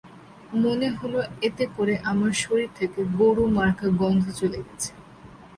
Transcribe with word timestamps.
মনে 0.63 0.87
হলো 0.97 1.19
এতে 1.47 1.65
করে 1.75 1.93
আমার 2.11 2.33
শরীর 2.43 2.69
থেকে 2.79 2.99
গরুমার্কা 3.19 3.87
গন্ধ 4.01 4.23
চলে 4.39 4.59
গেছে। 4.65 4.91